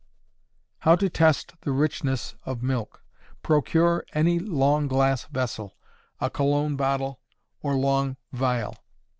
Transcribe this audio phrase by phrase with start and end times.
[0.79, 3.03] How to Test the Richness of Milk.
[3.43, 5.77] Procure any long glass vessel
[6.19, 7.19] a cologne bottle
[7.61, 8.75] or long phial.